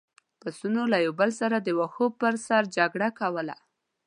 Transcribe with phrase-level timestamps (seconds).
[0.39, 3.55] پسونو له یو بل سره د واښو پر سر جګړه کوله.